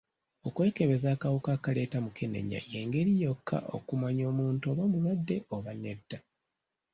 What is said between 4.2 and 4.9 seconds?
omuntu oba